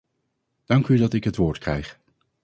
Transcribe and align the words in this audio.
Dank 0.65 0.87
u 0.87 0.97
dat 0.97 1.13
ik 1.13 1.23
het 1.23 1.35
woord 1.35 1.57
krijg. 1.57 1.99